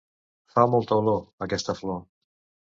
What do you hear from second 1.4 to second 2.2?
aquesta flor.